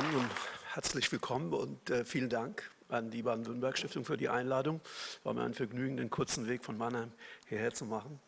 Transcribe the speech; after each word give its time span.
zusammen 0.00 0.16
und 0.16 0.30
herzlich 0.72 1.12
willkommen 1.12 1.52
und 1.52 1.90
äh, 1.90 2.04
vielen 2.04 2.30
Dank 2.30 2.70
an 2.88 3.10
die 3.10 3.22
Baden-Württemberg-Stiftung 3.22 4.04
für 4.04 4.16
die 4.16 4.30
Einladung. 4.30 4.80
War 5.24 5.34
mir 5.34 5.42
ein 5.42 5.52
Vergnügen, 5.52 5.98
den 5.98 6.08
kurzen 6.08 6.48
Weg 6.48 6.64
von 6.64 6.78
Mannheim 6.78 7.12
hierher 7.48 7.74
zu 7.74 7.84
machen 7.84 8.18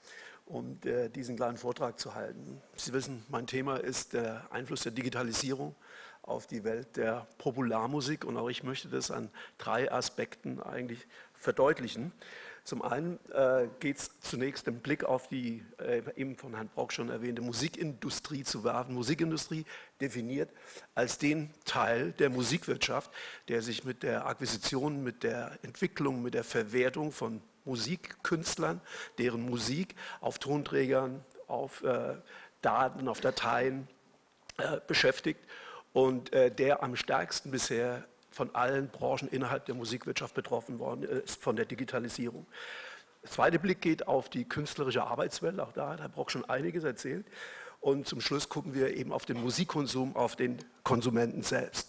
und 0.44 0.84
äh, 0.84 1.08
diesen 1.08 1.36
kleinen 1.36 1.56
Vortrag 1.56 1.98
zu 1.98 2.14
halten. 2.14 2.60
Sie 2.76 2.92
wissen, 2.92 3.24
mein 3.30 3.46
Thema 3.46 3.76
ist 3.76 4.12
der 4.12 4.48
Einfluss 4.50 4.82
der 4.82 4.92
Digitalisierung 4.92 5.74
auf 6.20 6.46
die 6.46 6.62
Welt 6.64 6.96
der 6.96 7.26
Popularmusik 7.38 8.24
und 8.26 8.36
auch 8.36 8.50
ich 8.50 8.62
möchte 8.62 8.88
das 8.88 9.10
an 9.10 9.30
drei 9.56 9.90
Aspekten 9.90 10.60
eigentlich 10.60 11.06
verdeutlichen. 11.32 12.12
Zum 12.64 12.82
einen 12.82 13.18
äh, 13.32 13.68
geht 13.80 13.98
es 13.98 14.20
zunächst 14.20 14.68
den 14.68 14.80
Blick 14.80 15.02
auf 15.04 15.26
die 15.26 15.64
äh, 15.78 16.02
eben 16.14 16.36
von 16.36 16.54
Herrn 16.54 16.68
Brock 16.68 16.92
schon 16.92 17.08
erwähnte 17.08 17.42
Musikindustrie 17.42 18.44
zu 18.44 18.62
werfen. 18.62 18.94
Musikindustrie 18.94 19.64
definiert 20.00 20.50
als 20.94 21.18
den 21.18 21.50
Teil 21.64 22.12
der 22.12 22.30
Musikwirtschaft, 22.30 23.10
der 23.48 23.62
sich 23.62 23.84
mit 23.84 24.04
der 24.04 24.26
Akquisition, 24.26 25.02
mit 25.02 25.24
der 25.24 25.58
Entwicklung, 25.62 26.22
mit 26.22 26.34
der 26.34 26.44
Verwertung 26.44 27.10
von 27.10 27.42
Musikkünstlern, 27.64 28.80
deren 29.18 29.42
Musik 29.42 29.96
auf 30.20 30.38
Tonträgern, 30.38 31.24
auf 31.48 31.82
äh, 31.82 32.14
Daten, 32.60 33.08
auf 33.08 33.20
Dateien 33.20 33.88
äh, 34.58 34.78
beschäftigt 34.86 35.40
und 35.92 36.32
äh, 36.32 36.50
der 36.50 36.82
am 36.82 36.94
stärksten 36.94 37.50
bisher 37.50 38.04
von 38.32 38.54
allen 38.54 38.88
Branchen 38.88 39.28
innerhalb 39.28 39.66
der 39.66 39.74
Musikwirtschaft 39.74 40.34
betroffen 40.34 40.78
worden 40.78 41.04
ist 41.04 41.42
von 41.42 41.56
der 41.56 41.64
Digitalisierung. 41.64 42.46
Der 43.22 43.30
zweite 43.30 43.58
Blick 43.58 43.80
geht 43.80 44.08
auf 44.08 44.28
die 44.28 44.44
künstlerische 44.44 45.04
Arbeitswelt. 45.04 45.60
Auch 45.60 45.72
da 45.72 45.90
hat 45.90 46.00
Herr 46.00 46.08
Brock 46.08 46.30
schon 46.30 46.44
einiges 46.44 46.84
erzählt. 46.84 47.26
Und 47.80 48.06
zum 48.06 48.20
Schluss 48.20 48.48
gucken 48.48 48.74
wir 48.74 48.96
eben 48.96 49.12
auf 49.12 49.26
den 49.26 49.40
Musikkonsum, 49.40 50.16
auf 50.16 50.36
den 50.36 50.58
Konsumenten 50.82 51.42
selbst. 51.42 51.88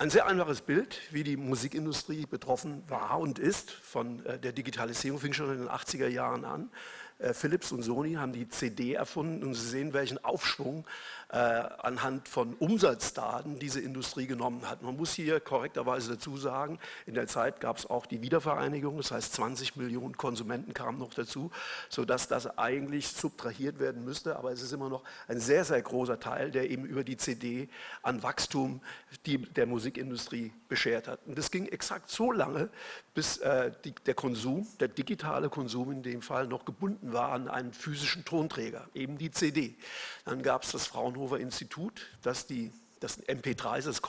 Ein 0.00 0.08
sehr 0.08 0.26
einfaches 0.26 0.62
Bild, 0.62 0.98
wie 1.10 1.24
die 1.24 1.36
Musikindustrie 1.36 2.24
betroffen 2.24 2.82
war 2.88 3.18
und 3.20 3.38
ist 3.38 3.70
von 3.70 4.24
äh, 4.24 4.38
der 4.38 4.52
Digitalisierung, 4.52 5.20
fing 5.20 5.34
schon 5.34 5.52
in 5.52 5.58
den 5.58 5.68
80er 5.68 6.08
Jahren 6.08 6.46
an. 6.46 6.70
Äh, 7.18 7.34
Philips 7.34 7.70
und 7.70 7.82
Sony 7.82 8.14
haben 8.14 8.32
die 8.32 8.48
CD 8.48 8.94
erfunden 8.94 9.42
und 9.42 9.52
Sie 9.52 9.68
sehen, 9.68 9.92
welchen 9.92 10.22
Aufschwung 10.24 10.86
äh, 11.32 11.36
anhand 11.36 12.28
von 12.28 12.54
Umsatzdaten 12.54 13.60
diese 13.60 13.80
Industrie 13.80 14.26
genommen 14.26 14.68
hat. 14.68 14.82
Man 14.82 14.96
muss 14.96 15.12
hier 15.12 15.38
korrekterweise 15.38 16.14
dazu 16.14 16.36
sagen, 16.36 16.80
in 17.06 17.14
der 17.14 17.28
Zeit 17.28 17.60
gab 17.60 17.78
es 17.78 17.88
auch 17.88 18.06
die 18.06 18.20
Wiedervereinigung, 18.20 18.96
das 18.96 19.12
heißt 19.12 19.34
20 19.34 19.76
Millionen 19.76 20.16
Konsumenten 20.16 20.74
kamen 20.74 20.98
noch 20.98 21.14
dazu, 21.14 21.52
sodass 21.88 22.26
das 22.26 22.58
eigentlich 22.58 23.08
subtrahiert 23.08 23.78
werden 23.78 24.04
müsste, 24.04 24.36
aber 24.36 24.50
es 24.50 24.60
ist 24.60 24.72
immer 24.72 24.88
noch 24.88 25.04
ein 25.28 25.38
sehr, 25.38 25.64
sehr 25.64 25.80
großer 25.80 26.18
Teil, 26.18 26.50
der 26.50 26.68
eben 26.68 26.84
über 26.84 27.04
die 27.04 27.16
CD 27.16 27.68
an 28.02 28.24
Wachstum 28.24 28.80
die, 29.24 29.38
der 29.38 29.66
Musikindustrie 29.66 30.52
beschert 30.68 31.06
hat. 31.06 31.20
Und 31.26 31.38
das 31.38 31.52
ging 31.52 31.66
exakt 31.66 32.10
so 32.10 32.32
lange, 32.32 32.70
bis 33.14 33.38
äh, 33.38 33.70
die, 33.84 33.94
der 34.06 34.14
Konsum, 34.14 34.66
der 34.80 34.88
digitale 34.88 35.48
Konsum 35.48 35.92
in 35.92 36.02
dem 36.02 36.22
Fall, 36.22 36.48
noch 36.48 36.64
gebunden 36.64 37.12
war 37.12 37.30
an 37.30 37.48
einen 37.48 37.72
physischen 37.72 38.24
Tonträger, 38.24 38.88
eben 38.94 39.16
die 39.16 39.30
CD. 39.30 39.76
Dann 40.24 40.42
gab 40.42 40.64
es 40.64 40.72
das 40.72 40.86
Fraunhofer 40.86 41.19
Institut, 41.38 42.06
das 42.22 42.46
die, 42.46 42.72
das 43.00 43.22
MP3, 43.22 43.82
das 43.82 44.02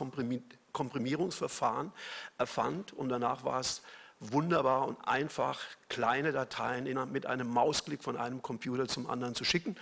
Komprimierungsverfahren 0.73 1.91
erfand 2.37 2.93
und 2.93 3.09
danach 3.09 3.43
war 3.43 3.59
es 3.59 3.81
wunderbar 4.21 4.87
und 4.87 4.97
einfach, 5.07 5.59
kleine 5.89 6.31
Dateien 6.31 6.87
mit 7.11 7.25
einem 7.25 7.47
Mausklick 7.47 8.03
von 8.03 8.17
einem 8.17 8.41
Computer 8.41 8.87
zum 8.87 9.09
anderen 9.09 9.35
zu 9.35 9.43
schicken. 9.43 9.75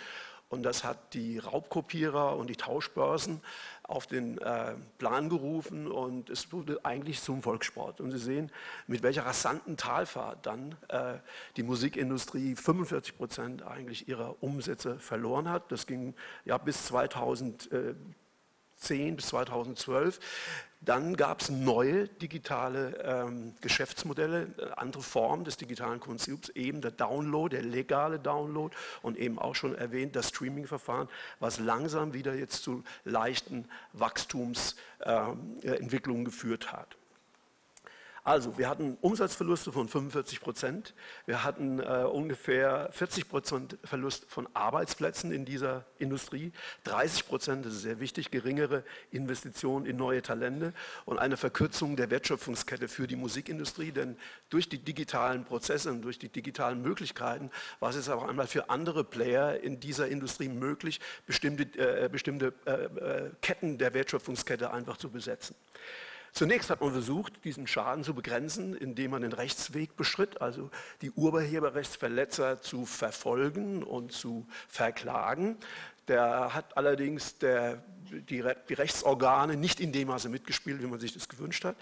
Und 0.50 0.64
das 0.64 0.84
hat 0.84 1.14
die 1.14 1.38
Raubkopierer 1.38 2.36
und 2.36 2.50
die 2.50 2.56
Tauschbörsen 2.56 3.40
auf 3.84 4.08
den 4.08 4.40
äh, 4.40 4.74
Plan 4.98 5.30
gerufen 5.30 5.92
und 5.92 6.30
es 6.32 6.52
wurde 6.52 6.84
eigentlich 6.84 7.22
zum 7.22 7.44
Volkssport. 7.44 8.02
Und 8.02 8.12
Sie 8.12 8.18
sehen, 8.18 8.52
mit 8.88 9.04
welcher 9.04 9.26
rasanten 9.28 9.78
Talfahrt 9.78 10.46
dann 10.48 10.76
äh, 10.88 11.20
die 11.56 11.64
Musikindustrie 11.64 12.56
45 12.56 13.18
Prozent 13.18 13.62
eigentlich 13.64 14.08
ihrer 14.08 14.42
Umsätze 14.42 15.00
verloren 15.00 15.50
hat. 15.50 15.72
Das 15.72 15.86
ging 15.86 16.16
ja 16.46 16.58
bis 16.58 16.86
2010 16.86 17.96
bis 19.16 19.28
2012. 19.28 20.20
Dann 20.82 21.18
gab 21.18 21.42
es 21.42 21.50
neue 21.50 22.08
digitale 22.08 23.04
ähm, 23.04 23.54
Geschäftsmodelle, 23.60 24.48
äh, 24.58 24.72
andere 24.78 25.04
Formen 25.04 25.44
des 25.44 25.58
digitalen 25.58 26.00
Konsums, 26.00 26.48
eben 26.50 26.80
der 26.80 26.92
Download, 26.92 27.54
der 27.54 27.66
legale 27.66 28.18
Download 28.18 28.74
und 29.02 29.18
eben 29.18 29.40
auch 29.40 29.56
schon 29.56 29.76
erwähnt 29.76 30.16
das 30.16 30.30
Streaming-Verfahren, 30.30 31.10
was 31.40 31.60
langsam 31.60 32.14
wieder 32.14 32.34
jetzt 32.34 32.64
zu 32.64 32.86
leichten 33.04 33.68
Wachstumsentwicklungen 33.92 36.22
ähm, 36.22 36.24
äh, 36.26 36.26
geführt 36.26 36.72
hat. 36.72 36.99
Also, 38.30 38.60
wir 38.60 38.70
hatten 38.70 38.96
Umsatzverluste 39.02 39.72
von 39.72 39.88
45 39.88 40.40
Prozent. 40.40 40.94
Wir 41.26 41.44
hatten 41.44 41.80
äh, 41.80 42.04
ungefähr 42.04 42.88
40 42.92 43.28
Prozent 43.28 43.80
Verlust 43.84 44.26
von 44.30 44.48
Arbeitsplätzen 44.54 45.32
in 45.32 45.46
dieser 45.46 45.86
Industrie. 45.98 46.52
30 46.84 47.28
Prozent, 47.28 47.66
das 47.66 47.74
ist 47.74 47.82
sehr 47.82 48.00
wichtig, 48.00 48.30
geringere 48.30 48.84
Investitionen 49.10 49.88
in 49.88 49.98
neue 49.98 50.22
Talente 50.22 50.74
und 51.06 51.18
eine 51.18 51.38
Verkürzung 51.38 51.96
der 51.96 52.12
Wertschöpfungskette 52.12 52.88
für 52.88 53.08
die 53.08 53.16
Musikindustrie. 53.16 53.92
Denn 53.92 54.16
durch 54.52 54.70
die 54.70 54.78
digitalen 54.78 55.44
Prozesse 55.44 55.90
und 55.90 56.04
durch 56.04 56.20
die 56.20 56.30
digitalen 56.30 56.84
Möglichkeiten 56.84 57.50
war 57.80 57.90
es 57.90 57.96
jetzt 57.96 58.10
auch 58.10 58.28
einmal 58.28 58.46
für 58.46 58.70
andere 58.70 59.04
Player 59.04 59.60
in 59.60 59.80
dieser 59.80 60.08
Industrie 60.08 60.50
möglich, 60.50 61.00
bestimmte, 61.26 61.64
äh, 61.80 62.08
bestimmte 62.10 62.54
äh, 62.66 62.74
äh 62.74 63.32
Ketten 63.42 63.80
der 63.80 63.96
Wertschöpfungskette 63.96 64.70
einfach 64.70 64.98
zu 64.98 65.10
besetzen. 65.10 65.56
Zunächst 66.32 66.70
hat 66.70 66.82
man 66.82 66.92
versucht, 66.92 67.44
diesen 67.44 67.68
Schaden 67.68 68.04
zu 68.04 68.14
begrenzen, 68.14 68.76
indem 68.76 69.12
man 69.12 69.22
den 69.22 69.34
Rechtsweg 69.34 69.96
beschritt, 69.96 70.42
also 70.42 70.70
die 71.02 71.12
Urheberrechtsverletzer 71.12 72.62
zu 72.62 72.86
verfolgen 72.86 73.84
und 73.84 74.12
zu 74.12 74.48
verklagen. 74.68 75.58
Der 76.08 76.54
hat 76.54 76.78
allerdings 76.78 77.38
der, 77.38 77.84
die, 78.10 78.44
die, 78.68 78.74
Rechtsorgane 78.74 79.58
nicht 79.58 79.80
in 79.80 79.92
dem 79.92 80.08
Maße 80.08 80.30
mitgespielt, 80.30 80.82
wie 80.82 80.88
man 80.88 81.00
sich 81.00 81.14
das 81.14 81.30
gewünscht 81.30 81.66
hat. 81.66 81.76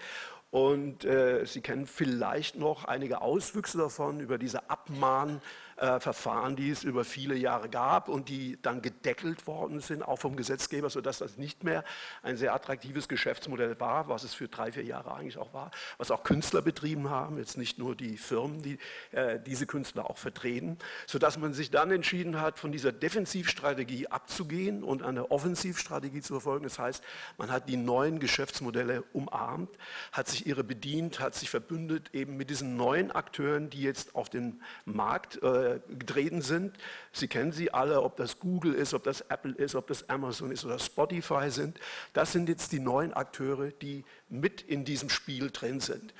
Und 0.50 1.04
äh, 1.04 1.44
Sie 1.44 1.60
kennen 1.60 1.86
vielleicht 1.86 2.56
noch 2.56 2.84
einige 2.84 3.20
Auswüchse 3.20 3.78
davon 3.78 4.20
über 4.20 4.38
diese 4.38 4.70
Abmahn- 4.70 5.40
äh, 5.78 6.00
Verfahren, 6.00 6.56
die 6.56 6.70
es 6.70 6.82
über 6.82 7.04
viele 7.04 7.36
Jahre 7.36 7.68
gab 7.68 8.08
und 8.08 8.28
die 8.28 8.58
dann 8.62 8.82
gedeckelt 8.82 9.46
worden 9.46 9.80
sind, 9.80 10.02
auch 10.02 10.18
vom 10.18 10.36
Gesetzgeber, 10.36 10.90
sodass 10.90 11.18
das 11.18 11.36
nicht 11.36 11.62
mehr 11.62 11.84
ein 12.22 12.36
sehr 12.36 12.54
attraktives 12.54 13.08
Geschäftsmodell 13.08 13.78
war, 13.78 14.08
was 14.08 14.24
es 14.24 14.34
für 14.34 14.48
drei, 14.48 14.72
vier 14.72 14.84
Jahre 14.84 15.14
eigentlich 15.14 15.38
auch 15.38 15.52
war, 15.54 15.70
was 15.96 16.10
auch 16.10 16.24
Künstler 16.24 16.62
betrieben 16.62 17.10
haben, 17.10 17.38
jetzt 17.38 17.56
nicht 17.56 17.78
nur 17.78 17.94
die 17.94 18.16
Firmen, 18.16 18.62
die 18.62 18.78
äh, 19.12 19.38
diese 19.38 19.66
Künstler 19.66 20.10
auch 20.10 20.18
vertreten, 20.18 20.78
sodass 21.06 21.38
man 21.38 21.52
sich 21.52 21.70
dann 21.70 21.90
entschieden 21.90 22.40
hat, 22.40 22.58
von 22.58 22.72
dieser 22.72 22.90
Defensivstrategie 22.90 24.08
abzugehen 24.08 24.82
und 24.82 25.02
eine 25.02 25.30
Offensivstrategie 25.30 26.22
zu 26.22 26.34
verfolgen. 26.34 26.64
Das 26.64 26.78
heißt, 26.78 27.04
man 27.36 27.52
hat 27.52 27.68
die 27.68 27.76
neuen 27.76 28.18
Geschäftsmodelle 28.18 29.04
umarmt, 29.12 29.70
hat 30.12 30.28
sich 30.28 30.46
ihre 30.46 30.64
bedient, 30.64 31.20
hat 31.20 31.34
sich 31.34 31.50
verbündet 31.50 32.10
eben 32.14 32.36
mit 32.36 32.50
diesen 32.50 32.76
neuen 32.76 33.12
Akteuren, 33.12 33.70
die 33.70 33.82
jetzt 33.82 34.14
auf 34.14 34.28
den 34.28 34.60
Markt 34.84 35.40
äh, 35.42 35.67
getreten 35.76 36.42
sind. 36.42 36.76
Sie 37.12 37.28
kennen 37.28 37.52
sie 37.52 37.72
alle, 37.72 38.02
ob 38.02 38.16
das 38.16 38.38
Google 38.38 38.74
ist, 38.74 38.94
ob 38.94 39.04
das 39.04 39.22
Apple 39.22 39.54
ist, 39.54 39.74
ob 39.74 39.86
das 39.86 40.08
Amazon 40.08 40.50
ist 40.50 40.64
oder 40.64 40.78
Spotify 40.78 41.50
sind. 41.50 41.78
Das 42.12 42.32
sind 42.32 42.48
jetzt 42.48 42.72
die 42.72 42.80
neuen 42.80 43.12
Akteure, 43.12 43.68
die 43.68 44.04
mit 44.28 44.62
in 44.62 44.84
diesem 44.84 45.08
Spiel 45.08 45.50
drin 45.50 45.80
sind. 45.80 46.12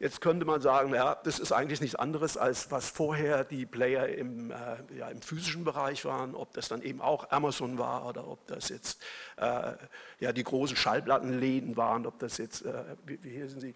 Jetzt 0.00 0.20
könnte 0.20 0.44
man 0.44 0.60
sagen, 0.60 0.92
ja, 0.92 1.14
das 1.14 1.38
ist 1.38 1.52
eigentlich 1.52 1.80
nichts 1.80 1.94
anderes, 1.94 2.36
als 2.36 2.70
was 2.70 2.90
vorher 2.90 3.44
die 3.44 3.64
Player 3.64 4.08
im, 4.08 4.50
äh, 4.50 4.54
ja, 4.98 5.08
im 5.08 5.22
physischen 5.22 5.64
Bereich 5.64 6.04
waren, 6.04 6.34
ob 6.34 6.52
das 6.52 6.68
dann 6.68 6.82
eben 6.82 7.00
auch 7.00 7.30
Amazon 7.30 7.78
war 7.78 8.06
oder 8.06 8.26
ob 8.26 8.44
das 8.46 8.70
jetzt 8.70 9.00
äh, 9.36 9.72
ja, 10.18 10.32
die 10.32 10.42
großen 10.42 10.76
Schallplattenläden 10.76 11.76
waren, 11.76 12.06
ob 12.06 12.18
das 12.18 12.38
jetzt, 12.38 12.66
äh, 12.66 12.84
wie, 13.06 13.22
wie 13.22 13.30
hier 13.30 13.48
sind 13.48 13.60
sie, 13.60 13.74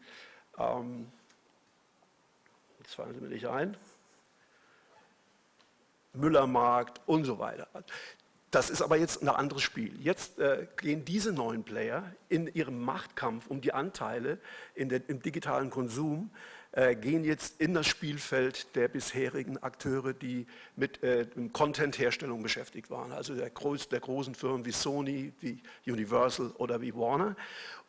ähm, 0.58 1.06
jetzt 2.81 2.94
fallen 2.94 3.14
sie 3.14 3.20
mir 3.20 3.28
nicht 3.28 3.46
ein, 3.46 3.76
Müllermarkt 6.18 7.00
und 7.06 7.24
so 7.24 7.38
weiter. 7.38 7.68
Das 8.50 8.70
ist 8.70 8.80
aber 8.80 8.96
jetzt 8.96 9.22
ein 9.22 9.28
anderes 9.28 9.62
Spiel. 9.62 9.94
Jetzt 10.00 10.38
äh, 10.38 10.66
gehen 10.78 11.04
diese 11.04 11.32
neuen 11.32 11.64
Player 11.64 12.12
in 12.30 12.46
ihrem 12.46 12.80
Machtkampf 12.80 13.46
um 13.48 13.60
die 13.60 13.74
Anteile 13.74 14.38
der, 14.76 15.02
im 15.08 15.20
digitalen 15.20 15.68
Konsum, 15.68 16.30
äh, 16.72 16.94
gehen 16.94 17.24
jetzt 17.24 17.60
in 17.60 17.74
das 17.74 17.86
Spielfeld 17.86 18.74
der 18.74 18.88
bisherigen 18.88 19.58
Akteure, 19.58 20.14
die 20.14 20.46
mit 20.76 21.02
äh, 21.02 21.26
Content-Herstellung 21.52 22.42
beschäftigt 22.42 22.90
waren, 22.90 23.12
also 23.12 23.34
der, 23.34 23.50
groß, 23.50 23.88
der 23.88 24.00
großen 24.00 24.34
Firmen 24.34 24.64
wie 24.64 24.72
Sony, 24.72 25.32
wie 25.40 25.62
Universal 25.86 26.52
oder 26.58 26.80
wie 26.80 26.94
Warner. 26.94 27.36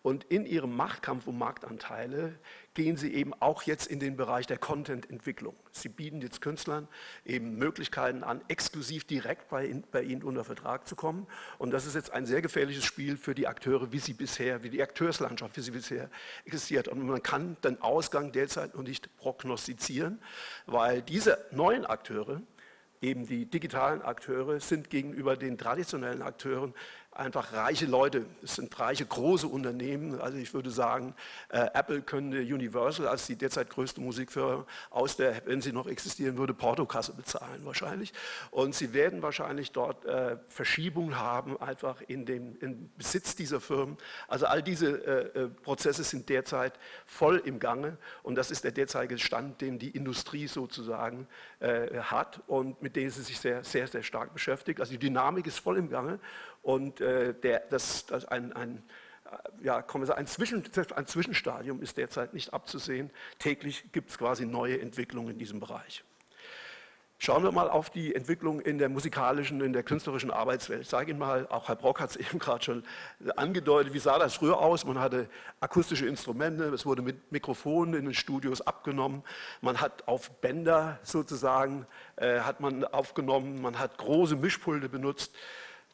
Und 0.02 0.24
in 0.26 0.46
ihrem 0.46 0.76
Machtkampf 0.76 1.28
um 1.28 1.38
Marktanteile 1.38 2.40
gehen 2.74 2.98
sie 2.98 3.14
eben 3.14 3.34
auch 3.40 3.64
jetzt 3.64 3.88
in 3.88 4.00
den 4.00 4.16
Bereich 4.16 4.48
der 4.48 4.58
Content-Entwicklung. 4.58 5.56
Sie 5.72 5.90
bieten 5.90 6.22
jetzt 6.22 6.42
Künstlern 6.42 6.88
eben 7.26 7.58
Möglichkeiten 7.58 8.24
an, 8.24 8.42
exklusiv 8.48 9.06
direkt 9.06 9.50
bei, 9.50 9.74
bei, 9.92 10.04
ihnen 10.04 10.24
unter 10.24 10.44
Vertrag 10.44 10.88
zu 10.88 10.96
kommen. 10.96 11.28
Und 11.58 11.72
das 11.72 11.86
ist 11.86 11.96
jetzt 11.96 12.12
ein 12.12 12.26
sehr 12.26 12.42
gefährliches 12.42 12.86
Spiel 12.86 13.18
für 13.18 13.36
die 13.36 13.48
Akteure, 13.48 13.92
wie 13.92 14.00
sie 14.00 14.14
bisher, 14.14 14.64
wie 14.64 14.70
die 14.70 14.82
Akteurslandschaft, 14.82 15.58
wie 15.58 15.62
sie 15.62 15.72
bisher 15.72 16.10
existiert. 16.46 16.88
Und 16.88 17.06
man 17.06 17.24
kann 17.24 17.58
den 17.64 17.82
Ausgang 17.82 18.32
derzeit 18.32 18.76
noch 18.76 18.84
nicht 18.84 19.16
prognostizieren, 19.18 20.22
weil 20.66 21.02
diese 21.02 21.38
neuen 21.52 21.86
Akteure, 21.86 22.42
eben 23.02 23.26
die 23.26 23.46
digitalen 23.46 24.02
Akteure, 24.02 24.60
sind 24.60 24.90
gegenüber 24.90 25.38
den 25.38 25.58
traditionellen 25.58 26.22
Akteuren 26.22 26.74
einfach 27.20 27.54
reiche 27.54 27.86
Leute. 27.86 28.26
Es 28.42 28.56
sind 28.56 28.78
reiche 28.80 29.06
große 29.06 29.48
Unternehmen. 29.48 30.20
Also 30.20 30.38
ich 30.38 30.54
würde 30.54 30.72
sagen, 30.72 31.14
äh, 31.50 31.68
Apple 31.74 32.02
könnte 32.02 32.40
Universal 32.40 33.08
als 33.08 33.28
die 33.28 33.36
derzeit 33.36 33.70
größte 33.70 34.02
Musikfirma 34.02 34.66
aus 34.90 35.18
der, 35.18 35.46
wenn 35.46 35.62
sie 35.62 35.72
noch 35.72 35.88
existieren 35.88 36.38
würde, 36.38 36.54
Portokasse 36.54 37.14
bezahlen 37.14 37.66
wahrscheinlich. 37.66 38.14
Und 38.52 38.74
sie 38.74 38.94
werden 38.94 39.22
wahrscheinlich 39.22 39.72
dort 39.72 40.06
äh, 40.06 40.38
Verschiebungen 40.48 41.20
haben, 41.20 41.62
einfach 41.62 42.02
in 42.08 42.26
dem 42.26 42.58
in 42.62 42.90
Besitz 42.98 43.36
dieser 43.36 43.60
Firmen. 43.60 43.98
Also 44.28 44.46
all 44.46 44.64
diese 44.64 44.88
äh, 44.88 45.40
äh, 45.40 45.48
Prozesse 45.50 46.04
sind 46.04 46.30
derzeit 46.30 46.80
voll 47.06 47.42
im 47.44 47.60
Gange 47.60 47.98
und 48.24 48.36
das 48.36 48.50
ist 48.50 48.64
der 48.64 48.72
derzeitige 48.72 49.20
Stand, 49.20 49.62
den 49.62 49.78
die 49.78 49.90
Industrie 49.90 50.48
sozusagen 50.48 51.28
äh, 51.60 52.00
hat 52.00 52.42
und 52.48 52.82
mit 52.82 52.96
dem 52.96 53.10
sie 53.10 53.22
sich 53.22 53.40
sehr, 53.40 53.64
sehr, 53.64 53.88
sehr 53.88 54.04
stark 54.04 54.34
beschäftigt. 54.34 54.80
Also 54.80 54.94
die 54.94 55.00
Dynamik 55.00 55.48
ist 55.48 55.60
voll 55.60 55.78
im 55.78 55.90
Gange 55.90 56.20
und 56.62 57.02
äh, 57.02 57.09
der, 57.34 57.60
das, 57.70 58.06
das 58.06 58.26
ein, 58.26 58.54
ein, 58.54 58.84
äh, 59.26 59.66
ja, 59.66 59.86
ein, 59.86 60.28
Zwischen, 60.28 60.64
ein 60.96 61.08
Zwischenstadium 61.08 61.82
ist 61.82 61.98
derzeit 61.98 62.34
nicht 62.34 62.54
abzusehen. 62.54 63.12
Täglich 63.38 63.92
gibt 63.92 64.10
es 64.10 64.18
quasi 64.18 64.46
neue 64.46 64.80
Entwicklungen 64.82 65.32
in 65.32 65.38
diesem 65.38 65.60
Bereich. 65.60 66.04
Schauen 67.22 67.44
wir 67.44 67.52
mal 67.52 67.70
auf 67.70 67.90
die 67.90 68.16
Entwicklung 68.16 68.62
in 68.62 68.78
der 68.78 68.88
musikalischen, 68.88 69.60
in 69.60 69.74
der 69.74 69.84
künstlerischen 69.84 70.32
Arbeitswelt. 70.32 70.84
Ich 70.84 70.88
sage 70.88 71.12
Ihnen 71.12 71.20
mal, 71.20 71.48
auch 71.50 71.68
Herr 71.68 71.76
Brock 71.76 72.00
hat 72.00 72.12
es 72.12 72.16
eben 72.28 72.40
gerade 72.40 72.64
schon 72.64 72.84
angedeutet, 73.36 73.94
wie 73.94 74.00
sah 74.00 74.18
das 74.18 74.36
früher 74.36 74.58
aus? 74.58 74.86
Man 74.86 75.00
hatte 75.00 75.28
akustische 75.60 76.08
Instrumente, 76.08 76.64
es 76.74 76.86
wurde 76.86 77.02
mit 77.02 77.30
Mikrofonen 77.30 77.94
in 77.94 78.06
den 78.06 78.14
Studios 78.14 78.62
abgenommen, 78.62 79.24
man 79.60 79.82
hat 79.82 80.08
auf 80.08 80.32
Bänder 80.40 80.98
sozusagen, 81.04 81.86
äh, 82.16 82.40
hat 82.40 82.62
man 82.62 82.86
aufgenommen, 82.86 83.62
man 83.62 83.80
hat 83.80 83.98
große 83.98 84.38
Mischpulte 84.38 84.88
benutzt. 84.88 85.36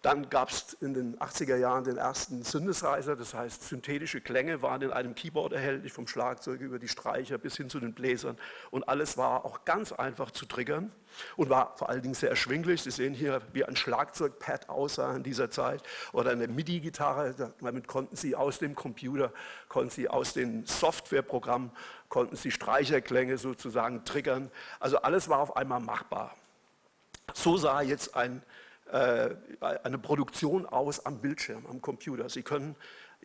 Dann 0.06 0.30
gab 0.30 0.52
es 0.52 0.74
in 0.81 0.94
den 0.94 1.18
80er 1.18 1.56
Jahren 1.56 1.84
den 1.84 1.98
ersten 1.98 2.44
Synthesizer, 2.44 3.16
das 3.16 3.34
heißt 3.34 3.68
synthetische 3.68 4.22
Klänge 4.22 4.62
waren 4.62 4.84
in 4.84 4.92
einem 4.92 5.16
Keyboard 5.16 5.52
erhältlich, 5.52 5.94
vom 5.94 6.06
Schlagzeug 6.06 6.62
über 6.62 6.78
die 6.78 6.88
Streicher 6.88 7.40
bis 7.40 7.57
hin 7.57 7.72
zu 7.72 7.80
den 7.80 7.94
Bläsern. 7.94 8.38
Und 8.69 8.88
alles 8.88 9.18
war 9.18 9.46
auch 9.46 9.66
ganz 9.66 9.92
einfach 9.92 10.30
zu 10.30 10.46
triggern 10.46 10.92
und 11.38 11.50
war 11.50 11.75
vor 11.78 11.90
allen 11.90 12.04
Dingen 12.04 12.13
sehr 12.13 12.30
erschwinglich. 12.30 12.84
Sie 12.84 12.92
sehen 12.92 13.16
hier, 13.16 13.42
wie 13.54 13.66
ein 13.66 13.75
Schlagzeugpad 13.75 14.69
aussah 14.69 15.16
in 15.16 15.24
dieser 15.24 15.50
Zeit 15.50 15.81
oder 16.13 16.30
eine 16.30 16.48
MIDI-Gitarre. 16.50 17.54
Damit 17.60 17.88
konnten 17.88 18.16
Sie 18.16 18.36
aus 18.36 18.60
dem 18.60 18.75
Computer, 18.75 19.34
konnten 19.69 19.90
Sie 19.90 20.07
aus 20.07 20.34
den 20.34 20.68
Softwareprogrammen, 20.68 21.72
konnten 22.10 22.36
Sie 22.36 22.52
Streicherklänge 22.52 23.40
sozusagen 23.40 24.06
triggern. 24.06 24.52
Also 24.80 24.98
alles 24.98 25.30
war 25.30 25.40
auf 25.40 25.57
einmal 25.57 25.80
machbar. 25.80 26.36
So 27.34 27.57
sah 27.57 27.81
jetzt 27.81 28.16
ein 28.16 28.44
eine 28.91 29.97
Produktion 29.97 30.65
aus 30.65 31.05
am 31.05 31.19
Bildschirm, 31.19 31.65
am 31.65 31.81
Computer. 31.81 32.29
Sie 32.29 32.43
können 32.43 32.75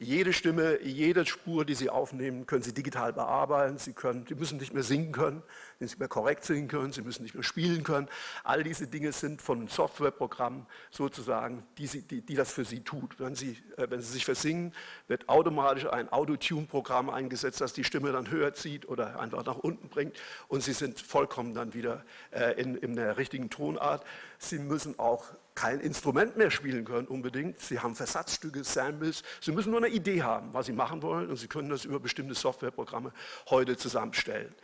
jede 0.03 0.33
Stimme, 0.33 0.81
jede 0.83 1.27
Spur, 1.27 1.67
die 1.67 1.75
Sie 1.75 1.91
aufnehmen, 1.91 2.47
können 2.47 2.63
Sie 2.63 2.73
digital 2.73 3.13
bearbeiten. 3.13 3.77
Sie, 3.77 3.93
können, 3.93 4.25
Sie 4.27 4.35
müssen 4.35 4.57
nicht 4.57 4.73
mehr 4.73 4.83
singen 4.83 5.13
können, 5.13 5.43
Sie 5.43 5.85
müssen 5.85 5.93
nicht 5.93 5.99
mehr 5.99 6.09
korrekt 6.09 6.45
singen 6.45 6.69
können, 6.69 6.91
Sie 6.91 7.03
müssen 7.03 7.23
nicht 7.23 7.35
mehr 7.35 7.45
spielen 7.45 7.85
können. 7.85 8.09
All 8.43 8.63
diese 8.63 8.87
Dinge 8.87 9.13
sind 9.13 9.43
von 9.43 9.69
Softwareprogrammen 9.69 10.65
sozusagen, 10.91 11.65
die, 11.77 11.87
Sie, 11.87 12.01
die, 12.01 12.23
die 12.23 12.35
das 12.35 12.51
für 12.51 12.65
Sie 12.65 12.81
tut. 12.81 13.21
Wenn 13.21 13.35
Sie, 13.35 13.59
äh, 13.77 13.91
wenn 13.91 14.01
Sie 14.01 14.11
sich 14.11 14.25
versingern, 14.25 14.73
wird 15.07 15.29
automatisch 15.29 15.87
ein 15.87 16.11
Auto-Tune-Programm 16.11 17.11
eingesetzt, 17.11 17.61
das 17.61 17.75
die 17.75 17.85
Stimme 17.85 18.11
dann 18.11 18.31
höher 18.31 18.55
zieht 18.55 18.89
oder 18.89 19.21
einfach 19.21 19.45
nach 19.45 19.59
unten 19.59 19.91
bringt 19.91 20.17
und 20.49 20.63
Sie 20.63 20.73
sind 20.73 20.99
vollkommen 20.99 21.53
dann 21.53 21.75
wieder 21.75 22.07
äh, 22.31 22.59
in, 22.59 22.75
in 22.75 22.97
der 22.97 23.19
richtigen 23.19 23.51
Tonart. 23.51 24.03
Sie 24.39 24.59
müssen 24.59 24.99
auch 24.99 25.27
kein 25.61 25.81
Instrument 25.81 26.39
mehr 26.39 26.51
spielen 26.51 26.87
können 26.87 27.07
unbedingt. 27.07 27.61
Sie 27.61 27.81
haben 27.81 27.95
Versatzstücke, 27.95 28.65
Samples. 28.65 29.23
Sie 29.43 29.53
müssen 29.53 29.73
nur 29.73 29.81
eine 29.81 29.95
Idee 29.95 30.23
haben, 30.23 30.55
was 30.55 30.65
Sie 30.65 30.73
machen 30.73 31.03
wollen 31.03 31.29
und 31.29 31.37
Sie 31.37 31.49
können 31.49 31.69
das 31.69 31.85
über 31.85 32.01
bestimmte 32.01 32.33
Softwareprogramme 32.35 33.13
heute 33.51 33.77
zusammenstellen. 33.77 34.55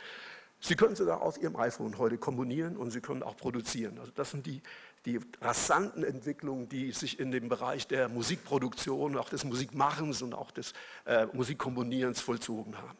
Sie 0.58 0.75
können 0.75 0.96
sogar 0.96 1.20
auf 1.20 1.37
Ihrem 1.37 1.56
iPhone 1.56 1.98
heute 1.98 2.16
komponieren 2.16 2.78
und 2.78 2.93
Sie 2.93 3.02
können 3.02 3.22
auch 3.22 3.37
produzieren. 3.37 3.98
Also 3.98 4.10
das 4.14 4.31
sind 4.31 4.46
die, 4.46 4.62
die 5.04 5.20
rasanten 5.43 6.02
Entwicklungen, 6.02 6.66
die 6.70 6.93
sich 6.93 7.20
in 7.20 7.31
dem 7.31 7.50
Bereich 7.50 7.87
der 7.87 8.08
Musikproduktion, 8.08 9.19
auch 9.19 9.28
des 9.28 9.44
Musikmachens 9.44 10.22
und 10.22 10.32
auch 10.32 10.50
des 10.50 10.72
äh, 11.04 11.26
Musikkomponierens 11.26 12.22
vollzogen 12.22 12.75
haben. 12.78 12.96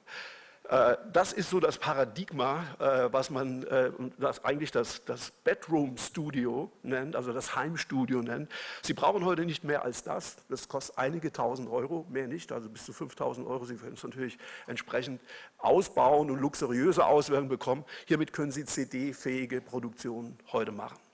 Äh, 0.69 0.97
das 1.13 1.33
ist 1.33 1.51
so 1.51 1.61
das 1.61 1.79
Paradigma, 1.79 2.65
äh, 2.79 3.13
was 3.13 3.31
man 3.31 3.63
äh, 3.65 3.91
das 4.19 4.45
eigentlich 4.45 4.71
das, 4.71 5.05
das 5.05 5.31
Bedroom 5.31 5.97
Studio 5.97 6.73
nennt, 6.83 7.15
also 7.15 7.33
das 7.33 7.55
Heimstudio 7.55 8.23
nennt. 8.23 8.51
Sie 8.83 8.95
brauchen 8.95 9.25
heute 9.25 9.45
nicht 9.45 9.65
mehr 9.65 9.85
als 9.85 10.03
das. 10.03 10.37
Das 10.49 10.69
kostet 10.69 10.99
einige 10.99 11.33
tausend 11.33 11.71
Euro, 11.71 12.07
mehr 12.09 12.27
nicht, 12.27 12.51
also 12.53 12.69
bis 12.69 12.85
zu 12.85 12.93
5000 12.93 13.47
Euro. 13.47 13.65
Sie 13.65 13.77
können 13.77 13.95
es 13.95 14.03
natürlich 14.03 14.39
entsprechend 14.67 15.21
ausbauen 15.59 16.31
und 16.31 16.41
luxuriöse 16.41 17.07
Auswirkungen 17.07 17.49
bekommen. 17.49 17.85
Hiermit 18.07 18.33
können 18.33 18.51
Sie 18.51 18.65
CD-fähige 18.65 19.61
Produktionen 19.61 20.37
heute 20.53 20.73
machen. 20.73 21.06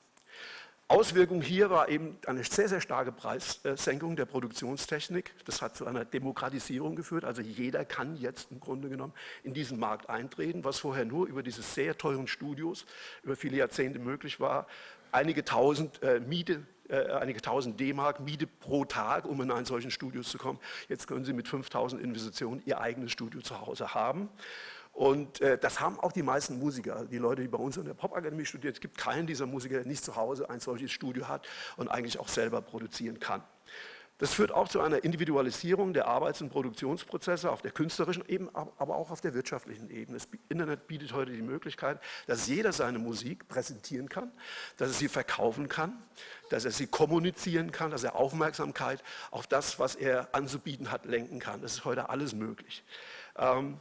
Auswirkung 0.93 1.41
hier 1.41 1.71
war 1.71 1.89
eben 1.89 2.19
eine 2.27 2.45
sehr, 2.45 2.69
sehr 2.69 2.83
starke 2.83 3.13
Preissenkung 3.13 4.15
der 4.15 4.27
Produktionstechnik. 4.27 5.33
Das 5.47 5.63
hat 5.63 5.75
zu 5.75 5.87
einer 5.87 6.05
Demokratisierung 6.05 6.97
geführt. 6.97 7.25
Also 7.25 7.41
jeder 7.41 7.87
kann 7.87 8.17
jetzt 8.17 8.51
im 8.51 8.61
Grunde 8.61 8.91
genommen 8.91 9.15
in 9.43 9.55
diesen 9.55 9.79
Markt 9.79 10.11
eintreten, 10.11 10.65
was 10.65 10.81
vorher 10.81 11.07
nur 11.07 11.27
über 11.27 11.43
diese 11.43 11.63
sehr 11.63 11.97
teuren 11.97 12.27
Studios 12.27 12.85
über 13.23 13.37
viele 13.37 13.57
Jahrzehnte 13.57 13.99
möglich 13.99 14.39
war. 14.39 14.67
Einige 15.13 15.45
tausend 15.45 16.03
äh, 16.03 16.21
Miete 16.21 16.67
äh, 16.89 17.11
einige 17.13 17.41
tausend 17.41 17.81
D-Mark 17.81 18.21
Miete 18.21 18.47
pro 18.47 18.85
Tag, 18.85 19.25
um 19.25 19.41
in 19.41 19.51
einen 19.51 19.65
solchen 19.65 19.91
Studio 19.91 20.21
zu 20.23 20.37
kommen. 20.37 20.59
Jetzt 20.91 21.07
können 21.07 21.25
Sie 21.25 21.33
mit 21.33 21.49
5000 21.49 22.03
Investitionen 22.03 22.63
Ihr 22.67 22.81
eigenes 22.81 23.13
Studio 23.13 23.41
zu 23.41 23.61
Hause 23.61 23.95
haben. 23.95 24.29
Und 24.93 25.41
äh, 25.41 25.59
das 25.59 25.81
haben 25.81 25.99
auch 25.99 26.13
die 26.13 26.23
meisten 26.23 26.59
Musiker, 26.59 27.07
die 27.07 27.19
Leute, 27.19 27.43
die 27.43 27.49
bei 27.49 27.59
uns 27.59 27.77
in 27.77 27.87
der 27.87 27.95
Popakademie 27.95 28.45
studieren. 28.45 28.75
Es 28.75 28.81
gibt 28.81 28.99
keinen 28.99 29.27
dieser 29.27 29.47
Musiker, 29.47 29.77
der 29.77 29.87
nicht 29.87 30.05
zu 30.05 30.17
Hause 30.17 30.51
ein 30.51 30.61
solches 30.61 30.93
Studio 30.93 31.29
hat 31.29 31.47
und 31.77 31.89
eigentlich 31.89 32.21
auch 32.21 32.29
selber 32.29 32.61
produzieren 32.61 33.19
kann. 33.19 33.43
Das 34.19 34.35
führt 34.35 34.53
auch 34.53 34.69
zu 34.69 34.81
einer 34.81 35.03
Individualisierung 35.03 35.95
der 35.95 36.07
Arbeits- 36.07 36.41
und 36.41 36.51
Produktionsprozesse 36.51 37.51
auf 37.51 37.61
der 37.61 37.73
künstlerischen 37.73 38.25
Ebene, 38.29 38.51
aber 38.55 38.95
auch 38.95 39.11
auf 39.11 39.21
der 39.21 39.35
wirtschaftlichen 39.35 39.91
Ebene. 39.91 40.17
Das 40.17 40.29
Internet 40.49 40.87
bietet 40.87 41.13
heute 41.13 41.33
die 41.33 41.43
Möglichkeit, 41.43 41.99
dass 42.29 42.47
jeder 42.47 42.73
seine 42.73 43.01
Musik 43.01 43.49
präsentieren 43.49 44.09
kann, 44.09 44.31
dass 44.77 44.91
er 44.91 44.95
sie 44.95 45.09
verkaufen 45.09 45.69
kann, 45.69 46.01
dass 46.51 46.65
er 46.65 46.71
sie 46.71 46.87
kommunizieren 46.87 47.73
kann, 47.73 47.91
dass 47.91 48.05
er 48.05 48.15
Aufmerksamkeit 48.15 49.03
auf 49.33 49.49
das, 49.49 49.81
was 49.81 49.97
er 49.97 50.33
anzubieten 50.33 50.93
hat, 50.93 51.05
lenken 51.07 51.41
kann. 51.41 51.61
Das 51.61 51.73
ist 51.73 51.85
heute 51.85 52.09
alles 52.09 52.33
möglich. 52.33 52.85
Ähm, 53.37 53.81